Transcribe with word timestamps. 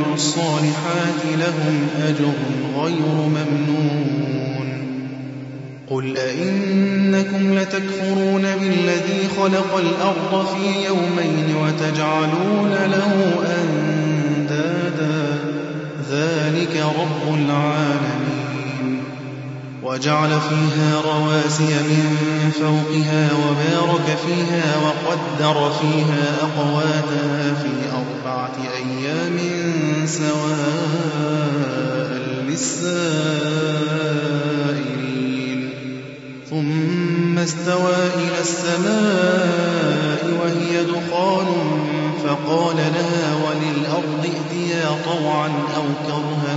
وعملوا 0.00 0.14
الصالحات 0.14 1.22
لهم 1.38 1.88
أجر 2.08 2.32
غير 2.76 3.06
ممنون. 3.06 4.68
قل 5.90 6.16
أئنكم 6.16 7.54
لتكفرون 7.58 8.42
بالذي 8.42 9.28
خلق 9.36 9.76
الأرض 9.76 10.46
في 10.46 10.86
يومين 10.86 11.54
وتجعلون 11.56 12.70
له 12.70 13.44
أندادا. 13.62 15.38
ذلك 16.10 16.76
رب 16.76 17.34
العالمين. 17.34 18.19
وجعل 19.84 20.30
فيها 20.30 21.00
رواسي 21.04 21.64
من 21.64 22.16
فوقها 22.60 23.30
وبارك 23.32 24.18
فيها 24.26 24.76
وقدر 24.76 25.56
فيها 25.80 26.36
أقواتها 26.42 27.54
في 27.62 27.72
أربعة 27.92 28.56
أيام 28.76 29.36
سواء 30.06 31.40
للسائلين. 32.48 32.90
ثم 36.50 37.38
استوى 37.38 37.96
إلى 38.14 38.38
السماء 38.40 40.22
وهي 40.42 40.84
دخان 40.84 41.48
فقال 42.24 42.76
لها 42.76 43.34
وللأرض 43.34 44.22
ائتيا 44.24 44.88
طوعا 45.04 45.48
أو 45.76 45.84
كرها. 46.06 46.56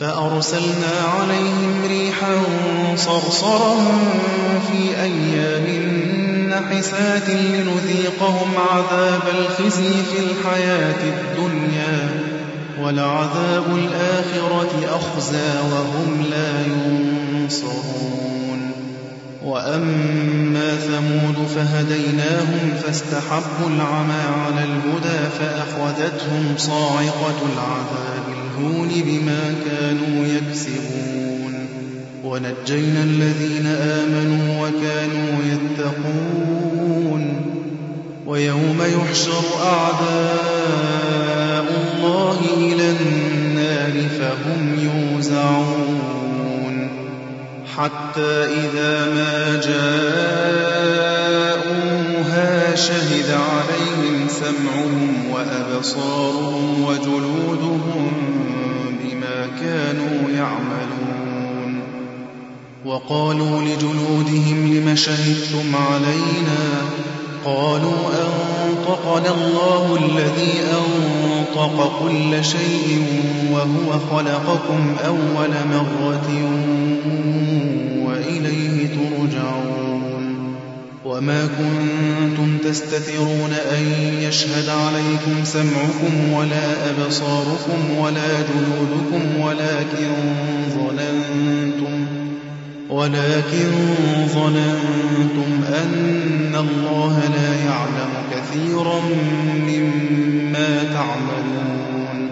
فأرسلنا 0.00 0.94
عليهم 1.18 1.84
ريحا 1.88 2.42
صرصرا 2.96 3.74
في 4.70 5.02
أيام 5.02 5.66
نحسات 6.50 7.28
لنذيقهم 7.28 8.50
عذاب 8.72 9.22
الخزي 9.38 9.92
في 9.92 10.18
الحياة 10.18 11.02
الدنيا 11.04 12.08
ولعذاب 12.82 13.64
الآخرة 13.76 14.96
أخزى 14.96 15.52
وهم 15.72 16.24
لا 16.30 16.62
ينصرون. 16.66 18.06
وأما 19.44 20.76
ثمود 20.76 21.48
فهديناهم 21.54 22.74
فاستحبوا 22.82 23.68
العمى 23.76 24.22
على 24.44 24.64
الهدى 24.64 25.30
فأخذتهم 25.38 26.54
صاعقة 26.56 27.38
العذاب 27.52 28.35
الهون 28.56 28.88
بما 29.06 29.54
كانوا 29.66 30.26
يكسبون. 30.26 31.54
ونجينا 32.24 33.02
الذين 33.02 33.66
آمنوا 33.66 34.68
وكانوا 34.68 35.42
يتقون. 35.52 37.22
ويوم 38.26 38.78
يحشر 38.80 39.44
أعداء 39.62 40.86
الله 41.96 42.38
إلى 42.56 42.90
النار 42.90 43.92
فهم 44.18 44.62
يوزعون. 44.78 46.76
حتى 47.76 48.34
إذا 48.44 48.94
ما 49.14 49.60
جاءوها 49.66 50.16
شهد 52.76 53.30
عليهم 53.30 54.28
سمعهم 54.28 55.30
وأبصارهم 55.32 56.84
وجلودهم 56.84 57.35
وقالوا 62.96 63.62
لجلودهم 63.62 64.74
لم 64.74 64.96
شهدتم 64.96 65.76
علينا 65.76 66.58
قالوا 67.44 67.98
أنطقنا 68.66 69.34
الله 69.34 69.96
الذي 69.96 70.52
أنطق 70.72 72.00
كل 72.02 72.44
شيء 72.44 73.02
وهو 73.52 73.98
خلقكم 74.10 74.96
أول 75.06 75.50
مرة 75.72 76.28
وإليه 78.06 78.88
ترجعون 78.88 80.54
وما 81.04 81.46
كنتم 81.46 82.58
تستترون 82.64 83.52
أن 83.72 83.82
يشهد 84.22 84.68
عليكم 84.68 85.44
سمعكم 85.44 86.32
ولا 86.32 86.90
أبصاركم 86.90 87.98
ولا 87.98 88.40
جلودكم 88.40 89.40
ولكن 89.40 90.10
ظننتم 90.70 92.15
ولكن 92.90 93.70
ظننتم 94.26 95.64
أن 95.74 96.54
الله 96.54 97.20
لا 97.34 97.54
يعلم 97.64 98.12
كثيرا 98.32 99.00
مما 99.68 100.84
تعملون. 100.92 102.30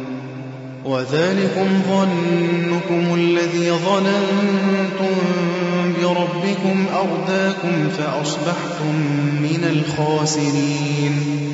وذلكم 0.84 1.66
ظنكم 1.90 3.14
الذي 3.14 3.70
ظننتم 3.70 5.16
بربكم 6.02 6.84
أرداكم 6.94 7.88
فأصبحتم 7.98 8.94
من 9.42 9.64
الخاسرين. 9.70 11.53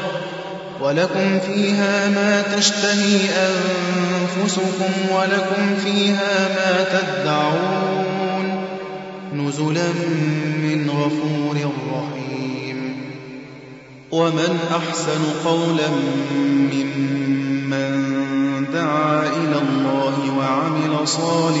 ولكم 0.81 1.39
فيها 1.39 2.09
ما 2.09 2.41
تشتهي 2.57 3.19
أنفسكم 3.29 4.93
ولكم 5.11 5.75
فيها 5.83 6.49
ما 6.49 6.85
تدعون 6.99 8.65
نزلا 9.33 9.89
من 10.63 10.89
غفور 10.89 11.57
رحيم. 11.93 12.95
ومن 14.11 14.59
أحسن 14.71 15.21
قولا 15.45 15.89
ممن 16.73 17.91
دعا 18.73 19.27
إلى 19.27 19.57
الله 19.57 20.15
وعمل 20.37 21.07
صالحا 21.07 21.60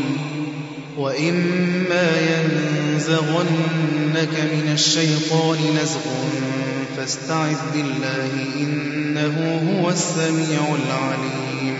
وإما 1.01 2.07
ينزغنك 2.31 4.33
من 4.53 4.69
الشيطان 4.73 5.57
نزغ 5.81 6.05
فاستعذ 6.97 7.55
بالله 7.73 8.29
إنه 8.59 9.35
هو 9.71 9.89
السميع 9.89 10.59
العليم 10.85 11.77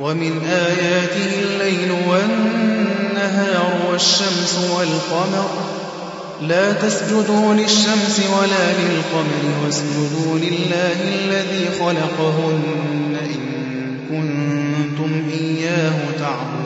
ومن 0.00 0.38
آياته 0.48 1.30
الليل 1.42 1.90
والنهار 2.08 3.78
والشمس 3.90 4.58
والقمر 4.76 5.50
لا 6.42 6.72
تسجدوا 6.72 7.54
للشمس 7.54 8.20
ولا 8.40 8.72
للقمر 8.72 9.64
واسجدوا 9.64 10.38
لله 10.38 10.96
الذي 11.14 11.68
خلقهن 11.80 13.16
إن 13.22 13.40
كنتم 14.10 15.22
إياه 15.32 15.94
تعبدون 16.18 16.65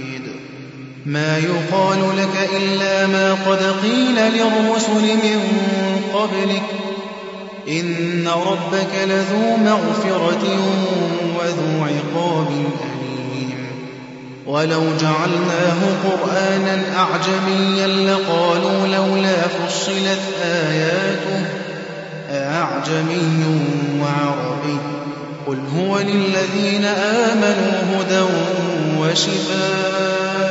ما 1.05 1.37
يقال 1.37 1.99
لك 2.17 2.49
إلا 2.57 3.07
ما 3.07 3.33
قد 3.33 3.59
قيل 3.83 4.15
للرسل 4.15 5.15
من 5.23 5.39
قبلك. 6.13 6.63
إن 7.67 8.27
ربك 8.27 8.93
لذو 9.05 9.57
مغفرة 9.57 10.59
وذو 11.35 11.83
عقاب 11.83 12.47
أليم. 12.47 13.67
ولو 14.45 14.81
جعلناه 15.01 15.79
قرآنا 16.03 16.83
أعجميا 16.97 17.87
لقالوا 17.87 18.87
لولا 18.87 19.37
فصلت 19.41 20.21
آياته 20.43 21.45
أعجمي 22.31 23.61
وعربي. 24.01 24.77
قل 25.47 25.59
هو 25.77 25.99
للذين 25.99 26.85
آمنوا 26.85 27.81
هدى 27.95 28.25
وشفاء. 28.99 30.50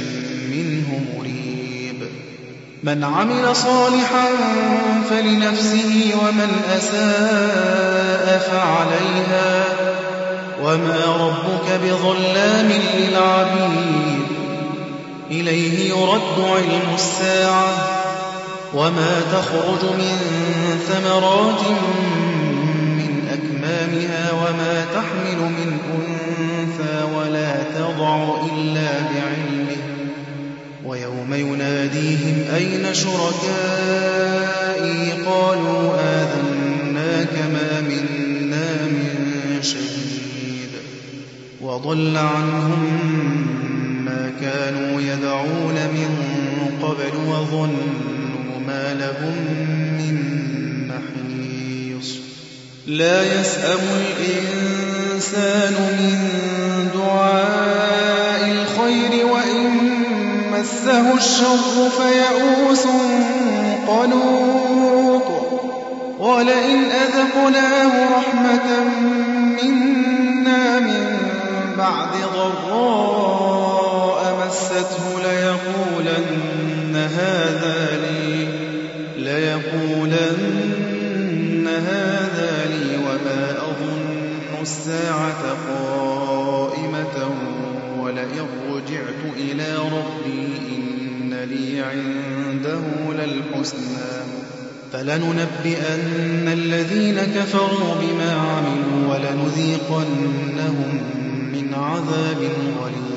من 2.83 3.03
عمل 3.03 3.55
صالحا 3.55 4.27
فلنفسه 5.09 6.11
ومن 6.21 6.61
أساء 6.77 8.51
فعليها. 8.51 9.63
وما 10.63 10.99
ربك 11.19 11.79
بظلام 11.83 12.71
للعبيد. 12.97 14.23
إليه 15.31 15.89
يرد 15.89 16.39
علم 16.39 16.95
الساعة. 16.95 17.73
وما 18.73 19.21
تخرج 19.31 19.91
من 19.91 20.17
ثمرات 20.87 21.61
من 22.97 23.27
أكمامها 23.31 24.31
وما 24.31 24.85
تحمل 24.93 25.37
من 25.37 25.79
أنثى 25.97 27.15
ولا 27.15 27.63
تضع 27.63 28.35
إلا 28.45 28.89
بعلمه. 29.01 29.90
ويوم 30.91 31.33
يناديهم 31.33 32.43
أين 32.55 32.93
شركائي؟ 32.93 34.31
قالوا 35.25 35.93
آذناك 35.95 37.33
ما 37.53 37.81
منا 37.81 38.85
من 38.85 39.59
شهيد. 39.61 40.69
وضل 41.61 42.17
عنهم 42.17 42.81
ما 44.05 44.31
كانوا 44.41 45.01
يدعون 45.01 45.75
من 45.75 46.09
قبل 46.81 47.15
وظنوا 47.27 48.59
ما 48.67 48.93
لهم 48.93 49.35
من 49.97 50.17
محيص. 50.87 52.09
لا 52.87 53.39
يسأم 53.39 53.79
الإنسان 54.01 55.73
من 55.73 56.15
دعاء 56.93 57.60
مسه 60.61 61.13
الشر 61.13 61.89
فيئوس 61.89 62.85
قنوط. 63.87 65.27
ولئن 66.19 66.83
أذقناه 66.83 67.93
رحمة 68.17 68.83
منا 69.63 70.79
من 70.79 71.17
بعد 71.77 72.13
ضراء 72.35 74.21
مسته 74.47 75.03
ليقولن 75.19 76.95
هذا 76.95 77.79
لي 77.97 78.47
ليقولن 79.17 80.37
هذا 81.67 82.53
لي 82.65 82.97
وما 82.97 83.43
أظن 83.57 84.61
الساعة 84.61 85.43
قائمة 85.67 85.90
عنده 91.81 92.83
للحسنى. 93.13 94.11
فلننبئن 94.93 96.47
الذين 96.47 97.19
كفروا 97.19 97.95
بما 98.01 98.31
عملوا 98.31 99.13
ولنذيقنهم 99.13 100.99
من 101.53 101.73
عذاب 101.73 102.39
غليظ. 102.81 103.11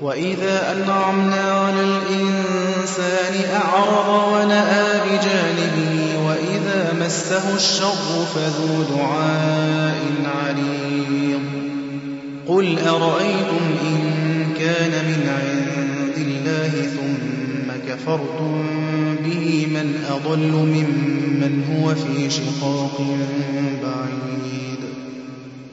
وإذا 0.00 0.72
أنعمنا 0.72 1.42
على 1.42 1.80
الإنسان 1.80 3.34
أعرض 3.54 4.32
ونأى 4.32 5.00
بجانبه 5.00 6.26
وإذا 6.26 6.94
مسه 7.00 7.56
الشر 7.56 8.24
فذو 8.34 8.82
دعاء 8.96 10.00
عريض 10.24 11.40
قل 12.46 12.78
أرأيتم 12.78 13.64
إن 13.82 13.98
كان 14.58 14.92
من 15.04 15.28
عند 15.28 16.16
الله 16.26 16.70
ثم 16.70 17.13
كفرتم 17.94 18.64
به 19.24 19.66
من 19.66 20.04
أضل 20.10 20.52
ممن 20.52 21.64
هو 21.70 21.94
في 21.94 22.30
شقاق 22.30 23.00
بعيد. 23.82 24.78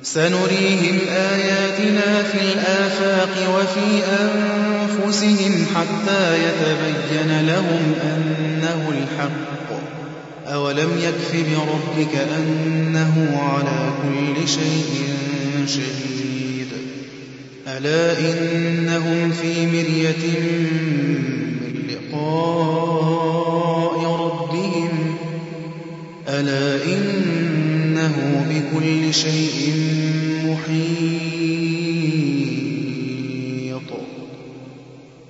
سنريهم 0.03 0.99
آياتنا 1.09 2.23
في 2.23 2.37
الآفاق 2.53 3.57
وفي 3.57 4.03
أنفسهم 4.21 5.65
حتى 5.75 6.37
يتبين 6.43 7.47
لهم 7.47 7.93
أنه 8.03 8.89
الحق. 8.89 9.71
أولم 10.53 10.89
يكف 10.99 11.31
بربك 11.33 12.15
أنه 12.37 13.41
على 13.41 13.93
كل 14.03 14.47
شيء 14.47 15.15
شهيد. 15.67 16.67
ألا 17.67 18.19
إنهم 18.19 19.31
في 19.31 19.67
مرية 19.67 20.23
لقاء 22.11 23.99
ربهم 24.25 25.15
ألا 26.27 26.83
إنه 26.85 28.45
بكل 28.49 29.13
شيء 29.13 29.73
محيط 30.45 31.20